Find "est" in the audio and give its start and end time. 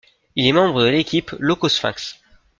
0.47-0.51